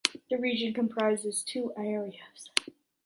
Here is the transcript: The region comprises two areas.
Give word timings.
The 0.31 0.37
region 0.39 0.73
comprises 0.73 1.43
two 1.43 1.73
areas. 1.77 2.15